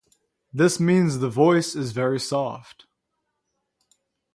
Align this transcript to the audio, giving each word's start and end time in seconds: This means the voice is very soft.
This 0.51 0.79
means 0.79 1.19
the 1.19 1.29
voice 1.29 1.75
is 1.75 1.91
very 1.91 2.19
soft. 2.19 2.87